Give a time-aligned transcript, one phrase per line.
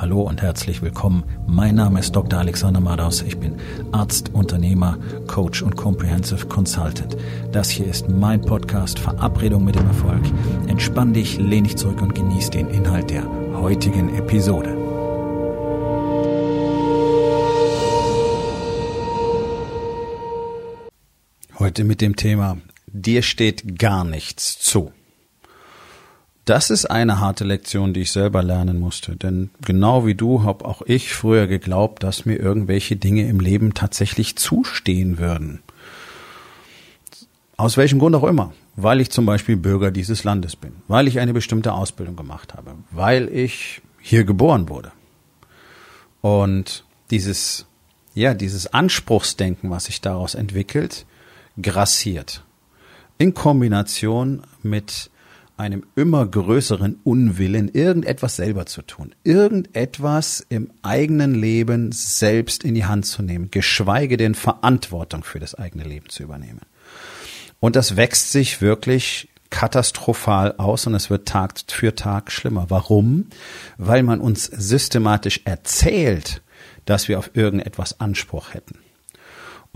[0.00, 1.24] Hallo und herzlich willkommen.
[1.48, 2.38] Mein Name ist Dr.
[2.38, 3.20] Alexander Madaus.
[3.22, 3.56] Ich bin
[3.90, 7.16] Arzt, Unternehmer, Coach und Comprehensive Consultant.
[7.50, 10.22] Das hier ist mein Podcast Verabredung mit dem Erfolg.
[10.68, 13.24] Entspann dich, lehn dich zurück und genieß den Inhalt der
[13.54, 14.76] heutigen Episode.
[21.58, 24.92] Heute mit dem Thema Dir steht gar nichts zu.
[26.48, 29.16] Das ist eine harte Lektion, die ich selber lernen musste.
[29.16, 33.74] Denn genau wie du habe auch ich früher geglaubt, dass mir irgendwelche Dinge im Leben
[33.74, 35.60] tatsächlich zustehen würden.
[37.58, 38.54] Aus welchem Grund auch immer.
[38.76, 40.72] Weil ich zum Beispiel Bürger dieses Landes bin.
[40.86, 42.76] Weil ich eine bestimmte Ausbildung gemacht habe.
[42.92, 44.90] Weil ich hier geboren wurde.
[46.22, 47.66] Und dieses,
[48.14, 51.04] ja, dieses Anspruchsdenken, was sich daraus entwickelt,
[51.60, 52.42] grassiert.
[53.18, 55.10] In Kombination mit
[55.58, 62.84] einem immer größeren Unwillen, irgendetwas selber zu tun, irgendetwas im eigenen Leben selbst in die
[62.84, 66.60] Hand zu nehmen, geschweige denn Verantwortung für das eigene Leben zu übernehmen.
[67.60, 72.66] Und das wächst sich wirklich katastrophal aus und es wird Tag für Tag schlimmer.
[72.68, 73.26] Warum?
[73.78, 76.42] Weil man uns systematisch erzählt,
[76.84, 78.78] dass wir auf irgendetwas Anspruch hätten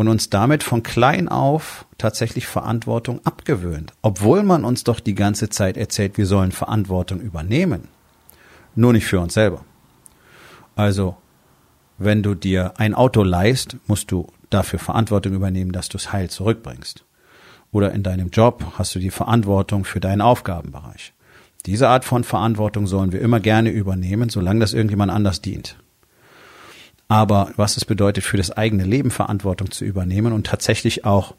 [0.02, 5.48] und uns damit von klein auf tatsächlich Verantwortung abgewöhnt, obwohl man uns doch die ganze
[5.48, 7.86] Zeit erzählt, wir sollen Verantwortung übernehmen,
[8.74, 9.64] nur nicht für uns selber.
[10.74, 11.16] Also,
[11.98, 16.28] wenn du dir ein Auto leihst, musst du dafür Verantwortung übernehmen, dass du es heil
[16.28, 17.04] zurückbringst.
[17.70, 21.14] Oder in deinem Job hast du die Verantwortung für deinen Aufgabenbereich.
[21.64, 25.76] Diese Art von Verantwortung sollen wir immer gerne übernehmen, solange das irgendjemand anders dient
[27.12, 31.34] aber was es bedeutet, für das eigene Leben Verantwortung zu übernehmen und tatsächlich auch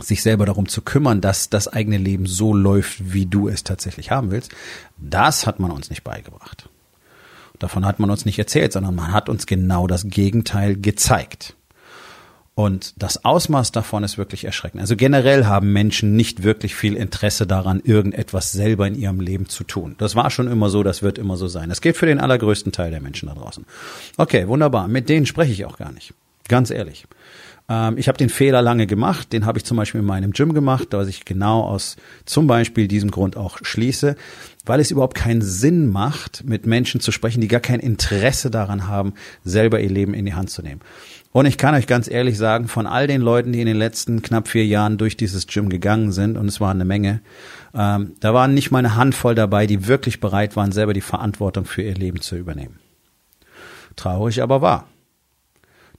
[0.00, 4.10] sich selber darum zu kümmern, dass das eigene Leben so läuft, wie du es tatsächlich
[4.10, 4.50] haben willst,
[4.96, 6.68] das hat man uns nicht beigebracht.
[7.60, 11.54] Davon hat man uns nicht erzählt, sondern man hat uns genau das Gegenteil gezeigt.
[12.58, 14.80] Und das Ausmaß davon ist wirklich erschreckend.
[14.80, 19.62] Also generell haben Menschen nicht wirklich viel Interesse daran, irgendetwas selber in ihrem Leben zu
[19.62, 19.94] tun.
[19.98, 21.68] Das war schon immer so, das wird immer so sein.
[21.68, 23.64] Das geht für den allergrößten Teil der Menschen da draußen.
[24.16, 24.88] Okay, wunderbar.
[24.88, 26.14] Mit denen spreche ich auch gar nicht.
[26.48, 27.06] Ganz ehrlich.
[27.68, 29.32] Ähm, ich habe den Fehler lange gemacht.
[29.32, 32.88] Den habe ich zum Beispiel in meinem Gym gemacht, was ich genau aus zum Beispiel
[32.88, 34.16] diesem Grund auch schließe,
[34.64, 38.88] weil es überhaupt keinen Sinn macht, mit Menschen zu sprechen, die gar kein Interesse daran
[38.88, 39.14] haben,
[39.44, 40.80] selber ihr Leben in die Hand zu nehmen.
[41.30, 44.22] Und ich kann euch ganz ehrlich sagen, von all den Leuten, die in den letzten
[44.22, 47.20] knapp vier Jahren durch dieses Gym gegangen sind, und es waren eine Menge,
[47.74, 51.66] ähm, da waren nicht mal eine Handvoll dabei, die wirklich bereit waren, selber die Verantwortung
[51.66, 52.78] für ihr Leben zu übernehmen.
[53.94, 54.88] Traurig aber wahr.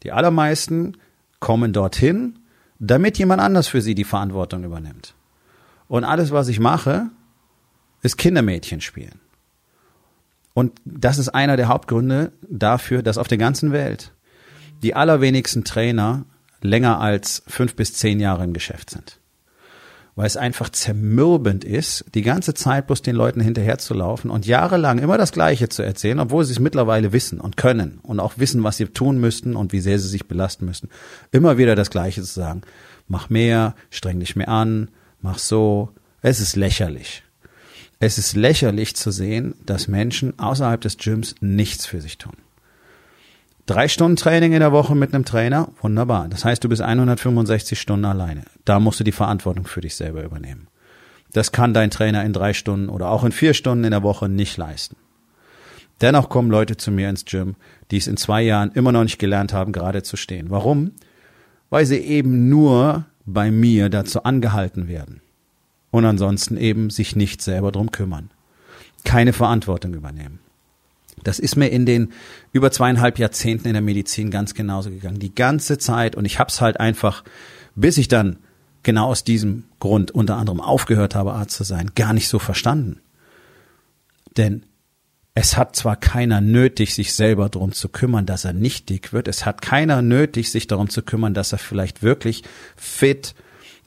[0.03, 0.97] Die allermeisten
[1.39, 2.39] kommen dorthin,
[2.79, 5.13] damit jemand anders für sie die Verantwortung übernimmt.
[5.88, 7.09] Und alles, was ich mache,
[8.01, 9.19] ist Kindermädchen spielen.
[10.53, 14.11] Und das ist einer der Hauptgründe dafür, dass auf der ganzen Welt
[14.81, 16.25] die allerwenigsten Trainer
[16.61, 19.19] länger als fünf bis zehn Jahre im Geschäft sind.
[20.19, 25.18] Weil es einfach zermürbend ist, die ganze Zeit bloß den Leuten hinterherzulaufen und jahrelang immer
[25.18, 28.75] das Gleiche zu erzählen, obwohl sie es mittlerweile wissen und können und auch wissen, was
[28.75, 30.90] sie tun müssten und wie sehr sie sich belasten müssen.
[31.31, 32.63] Immer wieder das Gleiche zu sagen.
[33.07, 34.90] Mach mehr, streng dich mehr an,
[35.22, 35.88] mach so.
[36.22, 37.24] Es ist lächerlich.
[38.01, 42.36] Es ist lächerlich zu sehen, dass Menschen außerhalb des Gyms nichts für sich tun.
[43.69, 46.28] Drei Stunden Training in der Woche mit einem Trainer, wunderbar.
[46.28, 48.41] Das heißt, du bist 165 Stunden alleine.
[48.66, 50.69] Da musst du die Verantwortung für dich selber übernehmen.
[51.34, 54.28] Das kann dein Trainer in drei Stunden oder auch in vier Stunden in der Woche
[54.28, 54.96] nicht leisten.
[56.02, 57.57] Dennoch kommen Leute zu mir ins Gym,
[57.91, 60.50] die es in zwei Jahren immer noch nicht gelernt haben, gerade zu stehen.
[60.50, 60.94] Warum?
[61.69, 65.22] Weil sie eben nur bei mir dazu angehalten werden.
[65.91, 68.31] Und ansonsten eben sich nicht selber drum kümmern.
[69.03, 70.40] Keine Verantwortung übernehmen.
[71.24, 72.12] Das ist mir in den
[72.52, 75.19] über zweieinhalb Jahrzehnten in der Medizin ganz genauso gegangen.
[75.19, 76.16] Die ganze Zeit.
[76.16, 77.24] Und ich habe es halt einfach,
[77.75, 78.38] bis ich dann
[78.84, 83.02] genau aus diesem Grund unter anderem aufgehört habe, Arzt zu sein, gar nicht so verstanden.
[84.38, 84.63] Denn
[85.35, 89.27] es hat zwar keiner nötig, sich selber darum zu kümmern, dass er nicht dick wird.
[89.27, 92.44] Es hat keiner nötig, sich darum zu kümmern, dass er vielleicht wirklich
[92.75, 93.36] fit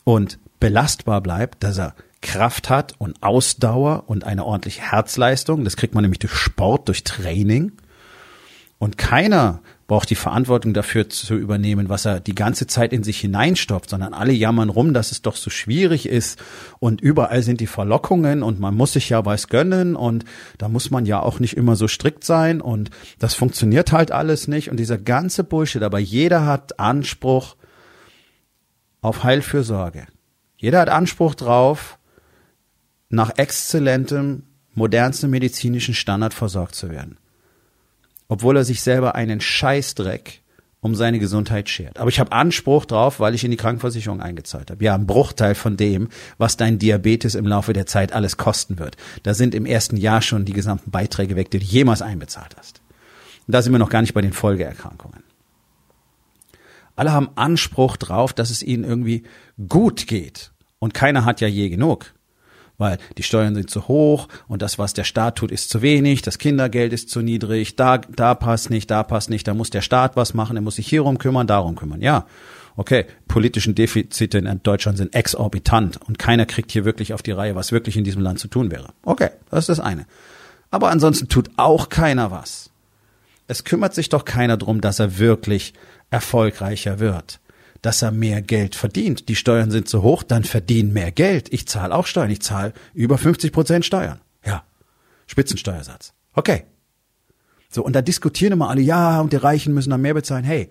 [0.05, 5.65] und belastbar bleibt, dass er Kraft hat und Ausdauer und eine ordentliche Herzleistung.
[5.65, 7.73] Das kriegt man nämlich durch Sport, durch Training.
[8.79, 13.21] Und keiner braucht die Verantwortung dafür zu übernehmen, was er die ganze Zeit in sich
[13.21, 16.43] hineinstopft, sondern alle jammern rum, dass es doch so schwierig ist
[16.81, 20.25] und überall sind die Verlockungen und man muss sich ja was gönnen und
[20.59, 24.49] da muss man ja auch nicht immer so strikt sein und das funktioniert halt alles
[24.49, 27.57] nicht und dieser ganze Bullshit, aber jeder hat Anspruch
[29.03, 30.07] auf Heilfürsorge.
[30.57, 31.99] Jeder hat Anspruch drauf,
[33.13, 34.45] nach exzellentem,
[34.75, 37.19] modernstem medizinischen Standard versorgt zu werden.
[38.33, 40.41] obwohl er sich selber einen Scheißdreck
[40.81, 41.99] um seine Gesundheit schert.
[41.99, 44.83] Aber ich habe Anspruch drauf, weil ich in die Krankenversicherung eingezahlt habe.
[44.83, 48.97] Ja, ein Bruchteil von dem, was dein Diabetes im Laufe der Zeit alles kosten wird.
[49.23, 52.81] Da sind im ersten Jahr schon die gesamten Beiträge weg, die du jemals einbezahlt hast.
[53.47, 55.23] Und da sind wir noch gar nicht bei den Folgeerkrankungen.
[56.97, 59.25] Alle haben Anspruch drauf, dass es ihnen irgendwie
[59.69, 60.53] gut geht.
[60.79, 62.15] Und keiner hat ja je genug
[62.79, 66.23] weil die Steuern sind zu hoch und das, was der Staat tut, ist zu wenig,
[66.23, 69.83] das Kindergeld ist zu niedrig, da, da passt nicht, da passt nicht, da muss der
[69.83, 72.01] Staat was machen, er muss sich hierum kümmern, darum kümmern.
[72.01, 72.27] Ja,
[72.77, 77.55] okay, politischen Defizite in Deutschland sind exorbitant und keiner kriegt hier wirklich auf die Reihe,
[77.55, 78.93] was wirklich in diesem Land zu tun wäre.
[79.05, 80.07] Okay, das ist das eine.
[80.71, 82.71] Aber ansonsten tut auch keiner was.
[83.47, 85.75] Es kümmert sich doch keiner drum, dass er wirklich
[86.11, 87.41] erfolgreicher wird
[87.83, 89.29] dass er mehr Geld verdient.
[89.29, 91.53] Die Steuern sind zu hoch, dann verdien mehr Geld.
[91.53, 92.31] Ich zahle auch Steuern.
[92.31, 94.21] Ich zahle über 50 Prozent Steuern.
[94.45, 94.65] Ja,
[95.27, 96.15] Spitzensteuersatz.
[96.33, 96.65] Okay.
[97.69, 100.45] So, und da diskutieren immer alle, ja, und die Reichen müssen dann mehr bezahlen.
[100.45, 100.69] Hey,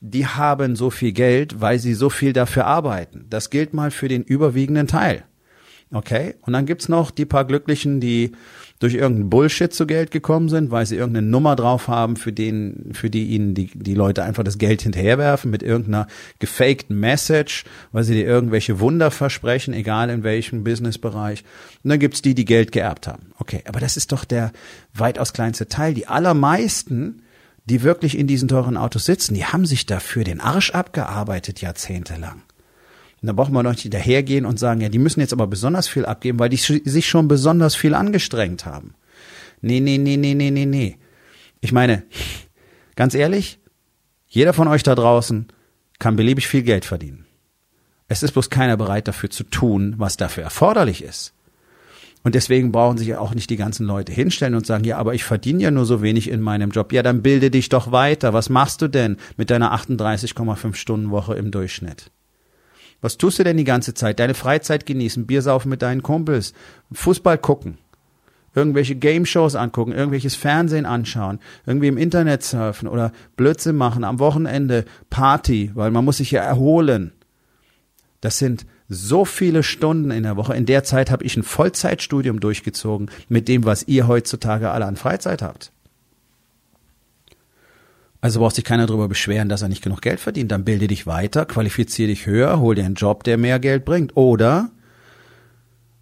[0.00, 3.26] die haben so viel Geld, weil sie so viel dafür arbeiten.
[3.28, 5.24] Das gilt mal für den überwiegenden Teil.
[5.92, 6.34] Okay?
[6.42, 8.32] Und dann gibt's noch die paar Glücklichen, die
[8.78, 12.90] durch irgendeinen Bullshit zu Geld gekommen sind, weil sie irgendeine Nummer drauf haben, für den,
[12.92, 16.08] für die ihnen die, die Leute einfach das Geld hinterherwerfen mit irgendeiner
[16.40, 21.44] gefakten Message, weil sie dir irgendwelche Wunder versprechen, egal in welchem Businessbereich.
[21.82, 23.30] Und dann gibt's die, die Geld geerbt haben.
[23.38, 24.52] Okay, aber das ist doch der
[24.92, 25.94] weitaus kleinste Teil.
[25.94, 27.22] Die allermeisten,
[27.64, 32.42] die wirklich in diesen teuren Autos sitzen, die haben sich dafür den Arsch abgearbeitet jahrzehntelang.
[33.26, 35.88] Und da brauchen wir noch nicht dahergehen und sagen, ja, die müssen jetzt aber besonders
[35.88, 38.94] viel abgeben, weil die sich schon besonders viel angestrengt haben.
[39.60, 40.96] Nee, nee, nee, nee, nee, nee, nee.
[41.60, 42.04] Ich meine,
[42.94, 43.58] ganz ehrlich,
[44.28, 45.48] jeder von euch da draußen
[45.98, 47.26] kann beliebig viel Geld verdienen.
[48.06, 51.34] Es ist bloß keiner bereit dafür zu tun, was dafür erforderlich ist.
[52.22, 55.14] Und deswegen brauchen sich ja auch nicht die ganzen Leute hinstellen und sagen, ja, aber
[55.14, 56.92] ich verdiene ja nur so wenig in meinem Job.
[56.92, 58.32] Ja, dann bilde dich doch weiter.
[58.32, 62.12] Was machst du denn mit deiner 38,5 Stunden Woche im Durchschnitt?
[63.06, 64.18] Was tust du denn die ganze Zeit?
[64.18, 66.54] Deine Freizeit genießen, Bier saufen mit deinen Kumpels,
[66.90, 67.78] Fußball gucken,
[68.52, 74.86] irgendwelche Game-Shows angucken, irgendwelches Fernsehen anschauen, irgendwie im Internet surfen oder Blödsinn machen, am Wochenende
[75.08, 77.12] Party, weil man muss sich ja erholen.
[78.22, 80.56] Das sind so viele Stunden in der Woche.
[80.56, 84.96] In der Zeit habe ich ein Vollzeitstudium durchgezogen mit dem, was ihr heutzutage alle an
[84.96, 85.70] Freizeit habt.
[88.20, 90.50] Also braucht sich keiner darüber beschweren, dass er nicht genug Geld verdient.
[90.50, 94.16] Dann bilde dich weiter, qualifiziere dich höher, hol dir einen Job, der mehr Geld bringt.
[94.16, 94.70] Oder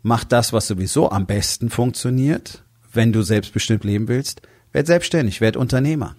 [0.02, 2.62] mach das, was sowieso am besten funktioniert,
[2.92, 4.42] wenn du selbstbestimmt leben willst.
[4.72, 6.16] Werd selbstständig, werd Unternehmer.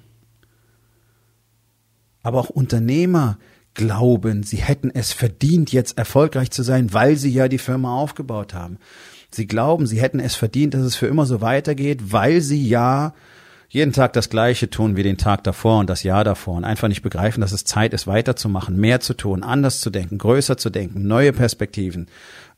[2.24, 3.38] Aber auch Unternehmer
[3.74, 8.54] glauben, sie hätten es verdient, jetzt erfolgreich zu sein, weil sie ja die Firma aufgebaut
[8.54, 8.78] haben.
[9.30, 13.14] Sie glauben, sie hätten es verdient, dass es für immer so weitergeht, weil sie ja
[13.70, 16.88] jeden Tag das Gleiche tun wie den Tag davor und das Jahr davor und einfach
[16.88, 20.70] nicht begreifen, dass es Zeit ist, weiterzumachen, mehr zu tun, anders zu denken, größer zu
[20.70, 22.08] denken, neue Perspektiven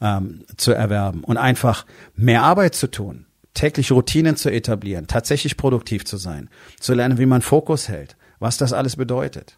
[0.01, 6.05] ähm, zu erwerben und einfach mehr Arbeit zu tun, täglich Routinen zu etablieren, tatsächlich produktiv
[6.05, 6.49] zu sein,
[6.79, 9.57] zu lernen, wie man Fokus hält, was das alles bedeutet.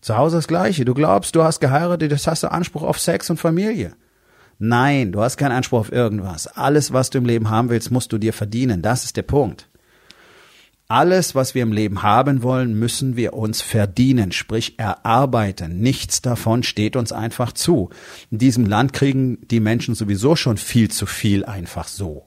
[0.00, 0.84] Zu Hause das Gleiche.
[0.84, 3.94] Du glaubst, du hast geheiratet, das hast du Anspruch auf Sex und Familie.
[4.58, 6.46] Nein, du hast keinen Anspruch auf irgendwas.
[6.46, 8.82] Alles, was du im Leben haben willst, musst du dir verdienen.
[8.82, 9.68] Das ist der Punkt.
[10.86, 15.80] Alles, was wir im Leben haben wollen, müssen wir uns verdienen, sprich erarbeiten.
[15.80, 17.88] Nichts davon steht uns einfach zu.
[18.30, 22.26] In diesem Land kriegen die Menschen sowieso schon viel zu viel einfach so.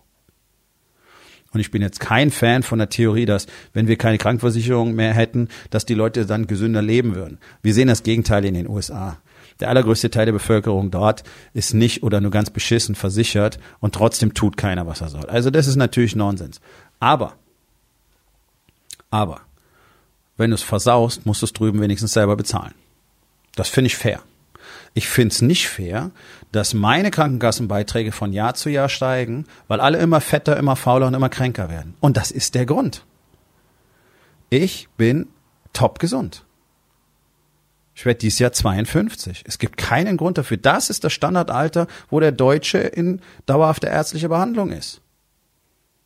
[1.54, 5.14] Und ich bin jetzt kein Fan von der Theorie, dass wenn wir keine Krankenversicherung mehr
[5.14, 7.38] hätten, dass die Leute dann gesünder leben würden.
[7.62, 9.20] Wir sehen das Gegenteil in den USA.
[9.60, 11.24] Der allergrößte Teil der Bevölkerung dort
[11.54, 15.26] ist nicht oder nur ganz beschissen versichert und trotzdem tut keiner, was er soll.
[15.28, 16.60] Also das ist natürlich Nonsens.
[17.00, 17.36] Aber
[19.10, 19.42] aber
[20.38, 22.74] wenn du es versaust, musst du es drüben wenigstens selber bezahlen.
[23.56, 24.22] Das finde ich fair.
[24.94, 26.12] Ich finde es nicht fair,
[26.52, 31.14] dass meine Krankenkassenbeiträge von Jahr zu Jahr steigen, weil alle immer fetter, immer fauler und
[31.14, 31.96] immer kränker werden.
[32.00, 33.06] Und das ist der Grund.
[34.50, 35.28] Ich bin
[35.74, 36.46] top gesund.
[37.94, 39.44] Ich werde dieses Jahr 52.
[39.48, 40.58] Es gibt keinen Grund dafür.
[40.58, 45.02] Das ist das Standardalter, wo der Deutsche in dauerhafter ärztlicher Behandlung ist.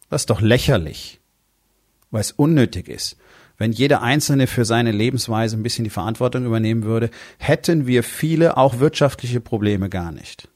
[0.09, 1.20] Das ist doch lächerlich
[2.11, 3.17] weil es unnötig ist.
[3.57, 8.57] Wenn jeder Einzelne für seine Lebensweise ein bisschen die Verantwortung übernehmen würde, hätten wir viele
[8.57, 10.47] auch wirtschaftliche Probleme gar nicht.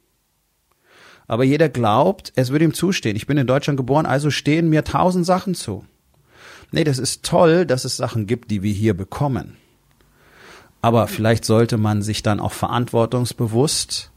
[1.27, 3.15] Aber jeder glaubt, es würde ihm zustehen.
[3.15, 5.85] Ich bin in Deutschland geboren, also stehen mir tausend Sachen zu.
[6.71, 9.57] Nee, das ist toll, dass es Sachen gibt, die wir hier bekommen.
[10.81, 14.11] Aber vielleicht sollte man sich dann auch verantwortungsbewusst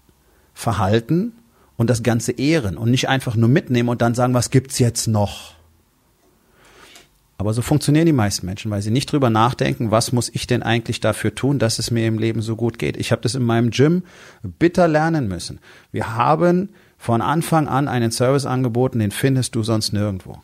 [0.53, 1.33] verhalten
[1.77, 5.07] und das Ganze ehren und nicht einfach nur mitnehmen und dann sagen, was gibt's jetzt
[5.07, 5.58] noch?
[7.41, 10.65] Aber so funktionieren die meisten Menschen, weil sie nicht drüber nachdenken, was muss ich denn
[10.65, 12.97] eigentlich dafür tun, dass es mir im Leben so gut geht.
[12.97, 14.03] Ich habe das in meinem Gym
[14.43, 15.61] bitter lernen müssen.
[15.93, 20.43] Wir haben von Anfang an einen Service angeboten, den findest du sonst nirgendwo.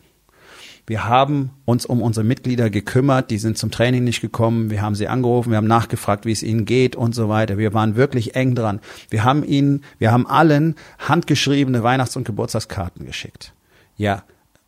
[0.86, 4.94] Wir haben uns um unsere Mitglieder gekümmert, die sind zum Training nicht gekommen, wir haben
[4.94, 7.58] sie angerufen, wir haben nachgefragt, wie es ihnen geht und so weiter.
[7.58, 8.80] Wir waren wirklich eng dran.
[9.10, 13.52] Wir haben ihnen, wir haben allen handgeschriebene Weihnachts- und Geburtstagskarten geschickt.
[13.96, 14.22] Ja,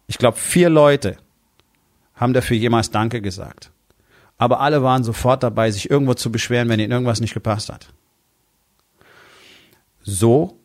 [0.09, 1.19] ich glaube, vier Leute
[2.17, 3.71] haben dafür jemals Danke gesagt.
[4.39, 7.93] Aber alle waren sofort dabei, sich irgendwo zu beschweren, wenn ihnen irgendwas nicht gepasst hat.
[10.03, 10.59] So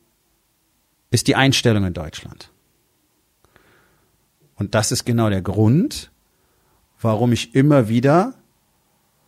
[1.09, 2.49] ist die Einstellung in Deutschland.
[4.55, 6.11] Und das ist genau der Grund,
[7.01, 8.35] warum ich immer wieder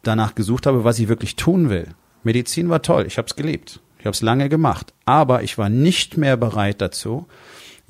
[0.04, 1.88] danach gesucht habe, was ich wirklich tun will.
[2.24, 5.70] Medizin war toll, ich habe es geliebt, ich habe es lange gemacht, aber ich war
[5.70, 7.26] nicht mehr bereit dazu,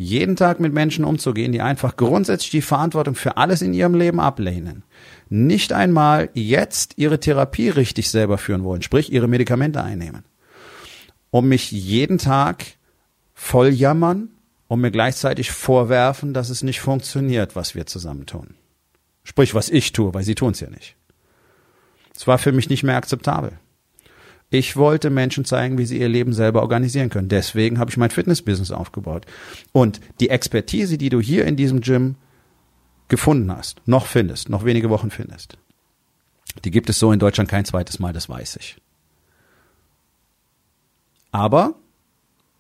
[0.04, 4.20] jeden Tag mit Menschen umzugehen, die einfach grundsätzlich die Verantwortung für alles in ihrem Leben
[4.20, 4.84] ablehnen.
[5.30, 10.26] Nicht einmal jetzt ihre Therapie richtig selber führen wollen, sprich ihre Medikamente einnehmen.
[11.32, 12.66] Um mich jeden Tag
[13.34, 14.30] voll jammern
[14.68, 18.56] und mir gleichzeitig vorwerfen, dass es nicht funktioniert, was wir zusammen tun.
[19.24, 20.96] Sprich, was ich tue, weil sie tun es ja nicht.
[22.16, 23.54] Es war für mich nicht mehr akzeptabel.
[24.54, 27.28] Ich wollte Menschen zeigen, wie sie ihr Leben selber organisieren können.
[27.28, 29.26] Deswegen habe ich mein Fitnessbusiness aufgebaut.
[29.72, 32.18] Und die Expertise, die du hier in diesem Gym
[33.08, 35.58] gefunden hast, noch findest, noch wenige Wochen findest,
[36.64, 38.78] die gibt es so in Deutschland kein zweites Mal, das weiß ich.
[41.32, 41.74] Aber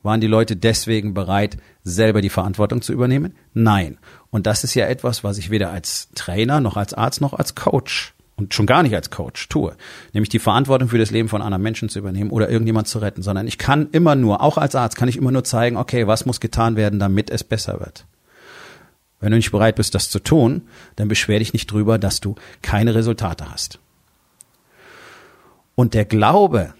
[0.01, 3.35] waren die Leute deswegen bereit, selber die Verantwortung zu übernehmen?
[3.53, 3.99] Nein.
[4.31, 7.53] Und das ist ja etwas, was ich weder als Trainer noch als Arzt noch als
[7.53, 9.75] Coach und schon gar nicht als Coach tue,
[10.13, 13.21] nämlich die Verantwortung für das Leben von anderen Menschen zu übernehmen oder irgendjemand zu retten,
[13.21, 16.25] sondern ich kann immer nur, auch als Arzt kann ich immer nur zeigen, okay, was
[16.25, 18.05] muss getan werden, damit es besser wird.
[19.19, 20.63] Wenn du nicht bereit bist, das zu tun,
[20.95, 23.79] dann beschwer dich nicht drüber, dass du keine Resultate hast.
[25.75, 26.73] Und der Glaube,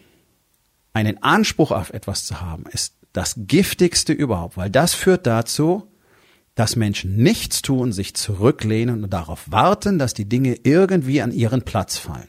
[0.92, 5.88] einen Anspruch auf etwas zu haben, ist das giftigste überhaupt, weil das führt dazu,
[6.56, 11.64] dass Menschen nichts tun, sich zurücklehnen und darauf warten, dass die Dinge irgendwie an ihren
[11.64, 12.28] Platz fallen.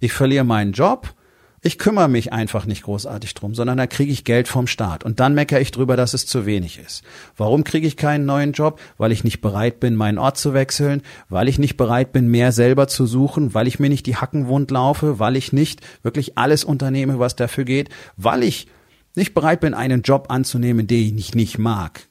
[0.00, 1.14] Ich verliere meinen Job,
[1.62, 5.20] ich kümmere mich einfach nicht großartig drum, sondern da kriege ich Geld vom Staat und
[5.20, 7.02] dann meckere ich drüber, dass es zu wenig ist.
[7.36, 8.78] Warum kriege ich keinen neuen Job?
[8.98, 12.52] Weil ich nicht bereit bin, meinen Ort zu wechseln, weil ich nicht bereit bin, mehr
[12.52, 16.38] selber zu suchen, weil ich mir nicht die Hacken wund laufe, weil ich nicht wirklich
[16.38, 18.68] alles unternehme, was dafür geht, weil ich
[19.16, 22.06] nicht bereit bin, einen Job anzunehmen, den ich nicht mag.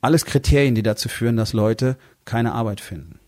[0.00, 3.18] Alles Kriterien, die dazu führen, dass Leute keine Arbeit finden.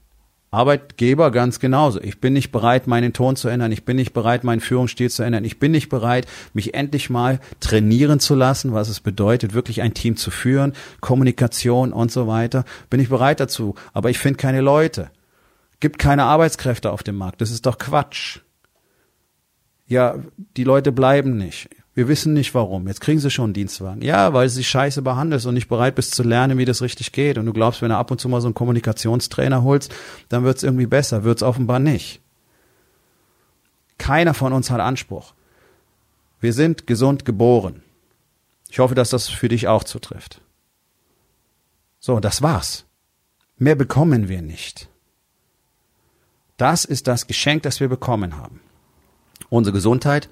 [0.51, 2.01] Arbeitgeber ganz genauso.
[2.03, 3.73] Ich bin nicht bereit, meinen Ton zu ändern.
[3.73, 5.45] Ich bin nicht bereit, meinen Führungsstil zu ändern.
[5.45, 9.95] Ich bin nicht bereit, mich endlich mal trainieren zu lassen, was es bedeutet, wirklich ein
[9.95, 12.67] Team zu führen, Kommunikation und so weiter.
[12.91, 13.77] Bin ich bereit dazu.
[13.95, 15.11] Aber ich finde keine Leute.
[15.81, 17.41] Gibt keine Arbeitskräfte auf dem Markt.
[17.41, 18.41] Das ist doch Quatsch
[19.93, 20.17] ja,
[20.57, 21.69] die Leute bleiben nicht.
[21.95, 22.89] Wir wissen nicht warum.
[22.89, 24.03] Jetzt kriegen sie schon einen Dienstwagen.
[24.03, 27.37] Ja, weil sie scheiße behandelst und nicht bereit bist zu lernen, wie das richtig geht.
[27.37, 29.95] Und du glaubst, wenn du ab und zu mal so einen Kommunikationstrainer holst,
[30.29, 31.25] dann wird es irgendwie besser.
[31.25, 32.21] Wird es offenbar nicht.
[33.99, 35.35] Keiner von uns hat Anspruch.
[36.41, 37.83] Wir sind gesund geboren.
[38.71, 40.41] Ich hoffe, dass das für dich auch zutrifft.
[42.01, 42.87] So, das war's.
[43.59, 44.89] Mehr bekommen wir nicht.
[46.57, 48.61] Das ist das Geschenk, das wir bekommen haben
[49.53, 50.29] unsere Gesundheit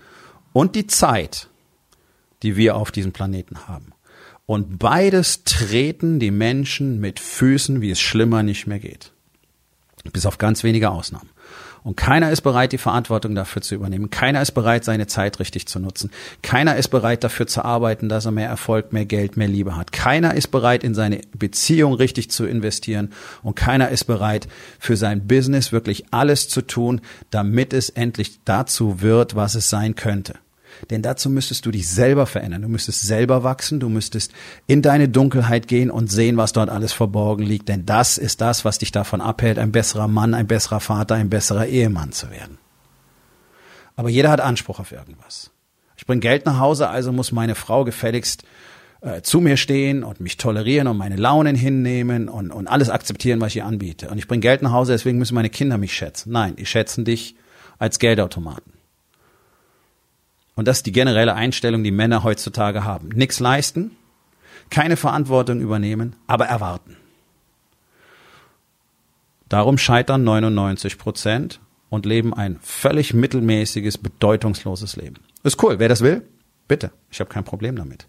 [0.53, 1.50] und die Zeit,
[2.43, 3.93] die wir auf diesem Planeten haben.
[4.47, 9.13] Und beides treten die Menschen mit Füßen, wie es schlimmer nicht mehr geht.
[10.13, 11.31] Bis auf ganz wenige Ausnahmen.
[11.83, 14.11] Und keiner ist bereit, die Verantwortung dafür zu übernehmen.
[14.11, 16.11] Keiner ist bereit, seine Zeit richtig zu nutzen.
[16.43, 19.93] Keiner ist bereit, dafür zu arbeiten, dass er mehr Erfolg, mehr Geld, mehr Liebe hat.
[19.93, 23.13] Keiner ist bereit, in seine Beziehung richtig zu investieren.
[23.43, 24.47] Und keiner ist bereit,
[24.79, 29.95] für sein Business wirklich alles zu tun, damit es endlich dazu wird, was es sein
[29.95, 30.35] könnte.
[30.89, 32.63] Denn dazu müsstest du dich selber verändern.
[32.63, 33.81] Du müsstest selber wachsen.
[33.81, 34.33] Du müsstest
[34.67, 37.69] in deine Dunkelheit gehen und sehen, was dort alles verborgen liegt.
[37.69, 41.31] Denn das ist das, was dich davon abhält, ein besserer Mann, ein besserer Vater, ein
[41.31, 42.59] besserer Ehemann zu werden.
[43.97, 45.51] Aber jeder hat Anspruch auf irgendwas.
[45.97, 48.45] Ich bringe Geld nach Hause, also muss meine Frau gefälligst
[49.03, 53.41] äh, zu mir stehen und mich tolerieren und meine Launen hinnehmen und, und alles akzeptieren,
[53.41, 54.09] was ich ihr anbiete.
[54.09, 56.33] Und ich bringe Geld nach Hause, deswegen müssen meine Kinder mich schätzen.
[56.33, 57.35] Nein, die schätzen dich
[57.79, 58.73] als Geldautomaten.
[60.61, 63.09] Und das ist die generelle Einstellung, die Männer heutzutage haben.
[63.15, 63.93] Nichts leisten,
[64.69, 66.99] keine Verantwortung übernehmen, aber erwarten.
[69.49, 75.15] Darum scheitern 99 Prozent und leben ein völlig mittelmäßiges, bedeutungsloses Leben.
[75.45, 75.79] Ist cool.
[75.79, 76.29] Wer das will,
[76.69, 76.91] bitte.
[77.11, 78.07] Ich habe kein Problem damit.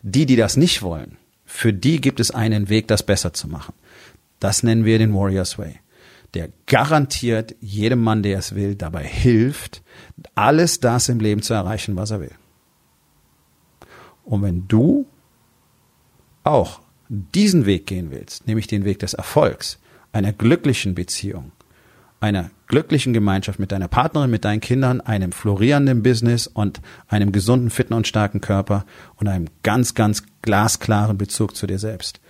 [0.00, 3.74] Die, die das nicht wollen, für die gibt es einen Weg, das besser zu machen.
[4.40, 5.78] Das nennen wir den Warriors Way.
[6.34, 9.82] Der garantiert jedem Mann, der es will, dabei hilft,
[10.34, 12.34] alles das im Leben zu erreichen, was er will.
[14.24, 15.06] Und wenn du
[16.44, 19.78] auch diesen Weg gehen willst, nämlich den Weg des Erfolgs,
[20.12, 21.52] einer glücklichen Beziehung,
[22.20, 27.68] einer glücklichen Gemeinschaft mit deiner Partnerin, mit deinen Kindern, einem florierenden Business und einem gesunden,
[27.68, 28.86] fitten und starken Körper
[29.16, 32.20] und einem ganz, ganz glasklaren Bezug zu dir selbst,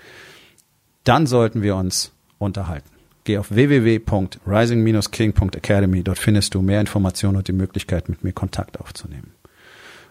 [1.04, 2.91] dann sollten wir uns unterhalten.
[3.24, 6.02] Geh auf www.rising-king.academy.
[6.02, 9.34] Dort findest du mehr Informationen und die Möglichkeit, mit mir Kontakt aufzunehmen.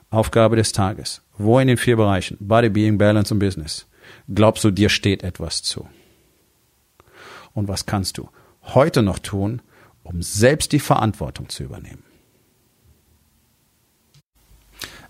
[0.10, 1.22] Aufgabe des Tages.
[1.38, 2.38] Wo in den vier Bereichen?
[2.40, 3.86] Body, Being, Balance und Business.
[4.34, 5.90] Glaubst du, dir steht etwas zu?
[7.54, 8.30] Und was kannst du
[8.64, 9.62] heute noch tun,
[10.04, 12.06] um selbst die Verantwortung zu übernehmen?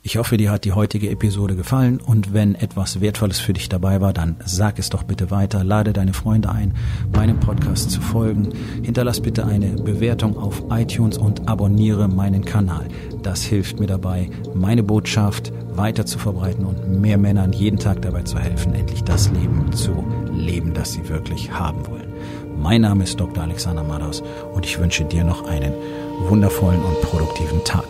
[0.03, 4.01] Ich hoffe, dir hat die heutige Episode gefallen und wenn etwas Wertvolles für dich dabei
[4.01, 6.73] war, dann sag es doch bitte weiter, lade deine Freunde ein,
[7.13, 8.49] meinem Podcast zu folgen,
[8.81, 12.87] hinterlass bitte eine Bewertung auf iTunes und abonniere meinen Kanal.
[13.21, 18.23] Das hilft mir dabei, meine Botschaft weiter zu verbreiten und mehr Männern jeden Tag dabei
[18.23, 20.03] zu helfen, endlich das Leben zu
[20.33, 22.11] leben, das sie wirklich haben wollen.
[22.57, 23.43] Mein Name ist Dr.
[23.43, 25.73] Alexander Madaus und ich wünsche dir noch einen
[26.27, 27.85] wundervollen und produktiven Tag.